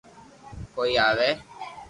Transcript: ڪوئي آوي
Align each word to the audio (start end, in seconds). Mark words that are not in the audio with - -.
ڪوئي 0.73 0.93
آوي 1.07 1.29